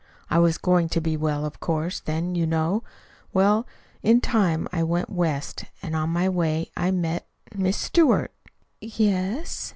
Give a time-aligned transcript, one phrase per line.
[0.31, 2.83] I was going to be well, of course, then, you know.
[3.33, 3.67] Well,
[4.01, 8.31] in time I went West, and on the way I met Miss Stewart."
[8.79, 9.69] "Yes."